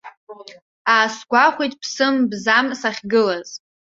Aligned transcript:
Аасгәахәит 0.93 1.73
ԥсым-бзам 1.81 2.67
сахьгылаз. 2.79 3.49